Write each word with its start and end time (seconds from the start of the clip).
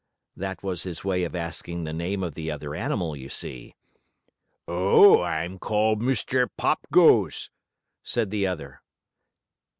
That 0.35 0.63
was 0.63 0.81
his 0.81 1.03
way 1.05 1.23
of 1.25 1.35
asking 1.35 1.83
the 1.83 1.93
name 1.93 2.23
of 2.23 2.33
the 2.33 2.49
other 2.49 2.73
animal, 2.73 3.15
you 3.15 3.29
see. 3.29 3.75
"Oh, 4.67 5.21
I'm 5.21 5.59
called 5.59 6.01
Mr. 6.01 6.49
Pop 6.57 6.79
Goes," 6.91 7.51
said 8.01 8.31
the 8.31 8.47
other. 8.47 8.81